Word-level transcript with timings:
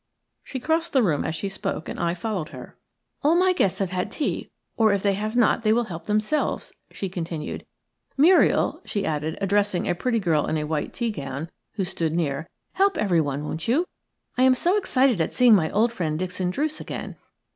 She 0.43 0.59
crossed 0.59 0.93
the 0.93 1.03
room 1.03 1.23
as 1.23 1.35
she 1.35 1.47
spoke, 1.47 1.87
and 1.87 1.99
I 1.99 2.15
followed 2.15 2.49
her. 2.49 2.75
"All 3.21 3.35
my 3.35 3.53
guests 3.53 3.77
have 3.77 3.91
had 3.91 4.11
tea, 4.11 4.49
or 4.75 4.91
if 4.91 5.03
they 5.03 5.13
have 5.13 5.35
not 5.35 5.61
they 5.61 5.71
will 5.71 5.83
help 5.83 6.07
themselves," 6.07 6.73
she 6.89 7.07
continued. 7.07 7.67
"Muriel," 8.17 8.81
she 8.83 9.05
added, 9.05 9.37
addressing 9.39 9.87
a 9.87 9.93
pretty 9.93 10.17
girl 10.19 10.47
in 10.47 10.57
a 10.57 10.63
white 10.63 10.91
tea 10.91 11.11
gown, 11.11 11.51
who 11.73 11.83
stood 11.83 12.13
near, 12.13 12.49
"help 12.73 12.97
everyone, 12.97 13.45
won't 13.45 13.67
you? 13.67 13.85
I 14.39 14.41
am 14.41 14.55
so 14.55 14.75
excited 14.75 15.21
at 15.21 15.33
seeing 15.33 15.53
my 15.53 15.69
old 15.69 15.93
friend, 15.93 16.17
Dixon 16.17 16.49
Druce, 16.49 16.81
again. 16.81 17.15